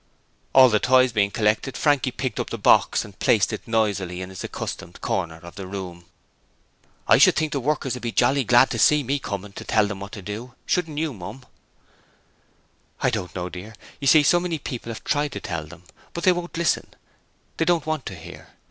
[0.53, 4.31] All the toys being collected, Frankie picked up the box and placed it noisily in
[4.31, 6.05] its accustomed corner of the room.
[7.07, 9.63] 'I should think the workers will be jolly glad when they see me coming to
[9.63, 11.45] tell them what to do, shouldn't you, Mum?'
[13.01, 15.83] 'I don't know dear; you see so many people have tried to tell them,
[16.15, 16.87] but they won't listen,
[17.57, 18.47] they don't want to hear.